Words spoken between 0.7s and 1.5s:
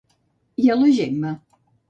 a la Gemma?